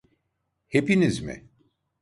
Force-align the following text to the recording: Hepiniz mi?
Hepiniz 0.67 1.21
mi? 1.21 1.43